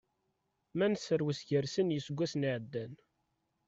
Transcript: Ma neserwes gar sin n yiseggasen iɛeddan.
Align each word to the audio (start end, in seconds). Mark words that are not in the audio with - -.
Ma 0.77 0.85
neserwes 0.87 1.39
gar 1.47 1.65
sin 1.73 1.87
n 1.91 1.93
yiseggasen 1.95 2.47
iɛeddan. 2.49 2.93